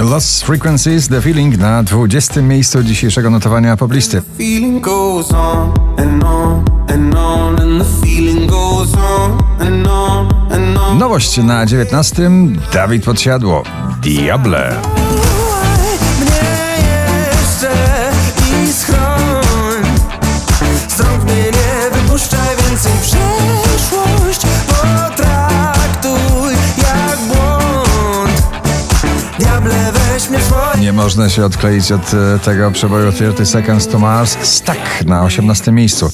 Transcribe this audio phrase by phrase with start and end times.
[0.00, 2.42] Lost Frequencies, The Feeling na 20.
[2.42, 4.22] miejscu dzisiejszego notowania poblisty.
[4.38, 10.78] Feeling goes on and on and on and the feeling goes on and on and
[10.78, 10.98] on.
[10.98, 12.30] Nowość na 19.
[12.72, 13.62] Dawid Podsiadło.
[14.02, 14.76] Diable.
[16.20, 16.50] Mnie
[17.32, 17.72] jeszcze
[18.64, 19.84] i schroń
[20.88, 22.59] Z rąk mnie nie wypuszczaj
[30.80, 34.36] Nie można się odkleić od e, tego przeboju 30 Seconds to Mars.
[34.42, 35.72] Stuck na 18.
[35.72, 36.10] miejscu.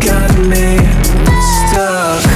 [0.00, 0.78] Got me
[1.40, 2.34] stuck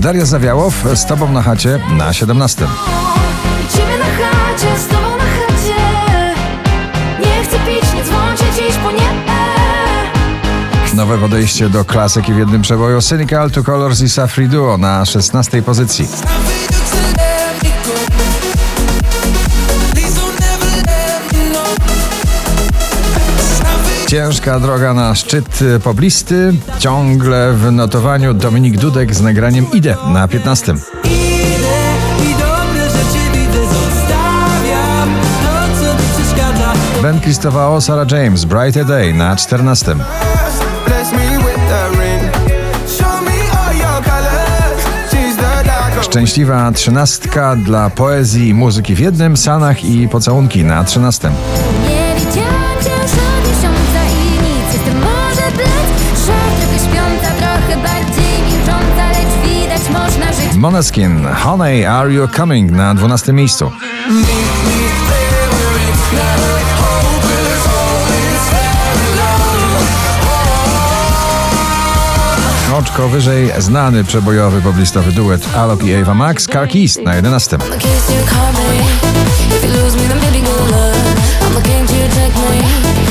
[0.00, 2.66] Daria Zawiałow z Tobą na chacie na 17.
[3.72, 4.99] Ciebie na chacie
[11.00, 15.62] Nowe podejście do klasyki w jednym przeboju Cynical to Colors i Safri Duo na 16.
[15.62, 16.08] pozycji.
[24.06, 26.54] Ciężka droga na szczyt poblisty.
[26.78, 30.72] Ciągle w notowaniu Dominik Dudek z nagraniem Idę na 15.
[31.04, 31.14] Idę
[32.24, 39.14] i dobre rzeczy widzę Zostawiam to, co mi przeszkadza Ben Christopher, Sarah James, Brighter Day
[39.14, 39.96] na 14.
[40.90, 42.22] Bless me with the ring
[42.98, 48.98] Show me all your colors She's the dark Szczęśliwa trzynastka dla poezji i muzyki w
[48.98, 51.30] jednym, Sanach i pocałunki na 13.
[51.88, 57.82] Nie widziałam cię już od miesiąca i nic Jestem może blec, że trochę śpiąca Trochę
[57.82, 63.70] bardziej milcząca, lecz widać można żyć Moneskin, Honey, Are You Coming na 12 miejscu.
[72.90, 77.56] Oczko wyżej znany przebojowy poblistowy duet Alok i Ava Max, Keys na 11.
[77.56, 78.80] I'ma kiss you, call me.
[79.56, 80.96] If you lose me, then baby good luck
[81.50, 82.64] I'ma game to take me.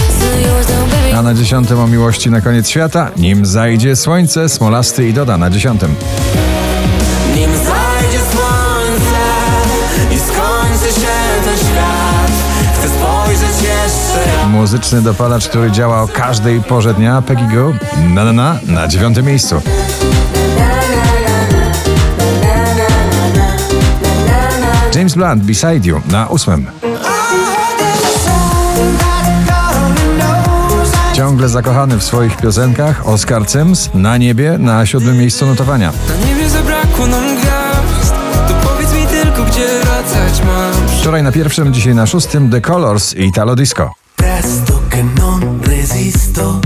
[0.10, 1.18] Still yours, though, baby.
[1.18, 5.50] A na 10 o miłości na koniec świata, nim zajdzie słońce, Smolasty i Doda na
[5.50, 5.82] 10.
[14.50, 17.74] Muzyczny dopalacz, który działa o każdej porze dnia, Peggy Go,
[18.14, 19.62] na na na, na 9 miejscu.
[24.96, 26.68] James Blunt, Beside You na 8.
[31.14, 35.92] Ciągle zakochany w swoich piosenkach, Oscar Sims na niebie na siódmym miejscu notowania.
[36.10, 38.14] Na niebie zabrakło nam gwiazd
[38.48, 43.14] To powiedz mi tylko, gdzie wracać mam Wczoraj na pierwszym, dzisiaj na szóstym The Colors
[43.14, 43.99] i Italo Disco.
[44.20, 46.60] Presto che non resisto,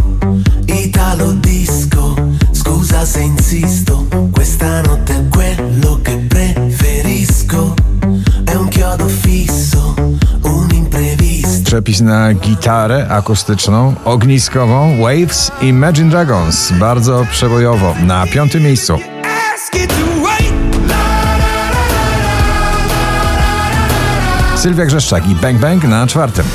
[0.66, 2.16] Italo disco,
[2.52, 7.76] scusa se insisto, questa notte è quello che preferisco,
[8.44, 9.94] è un chiodo fisso,
[10.42, 11.62] un imprevisto.
[11.64, 16.72] Przepis na gitarę akustyczną, ogniskową, Waves i Imagine Dragons.
[16.72, 19.00] Bardzo przebojowo na piątym miejscu.
[24.56, 26.46] Sylwia Grzeszczak i Bang Bang na czwartym.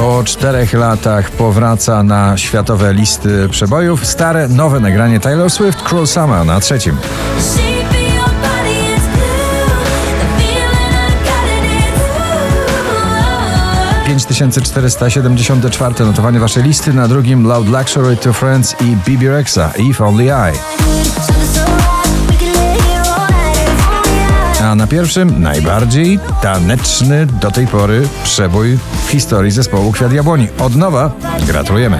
[0.00, 6.46] Po czterech latach powraca na światowe listy przebojów stare, nowe nagranie Taylor Swift Cruel Summer
[6.46, 6.96] na trzecim.
[6.96, 9.66] Shape of your body is blue
[10.20, 11.46] The feeling I got
[14.08, 19.70] it, it's 5474 notowanie waszej listy, na drugim Loud Luxury to Friends i Bibi Rexa
[19.78, 20.30] If Only I.
[24.70, 30.48] A na pierwszym najbardziej taneczny do tej pory przebój w historii zespołu Kwiat Jabłoni.
[30.58, 31.12] Od nowa
[31.46, 31.98] gratulujemy.